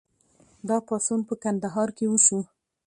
دا 0.67 0.77
پاڅون 0.87 1.19
په 1.27 1.33
کندهار 1.43 1.89
کې 1.97 2.05
وشو. 2.09 2.39